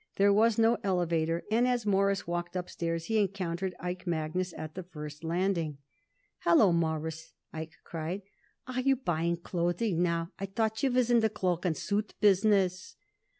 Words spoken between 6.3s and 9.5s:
"Hallo, Mawruss!" Ike cried. "Are you buying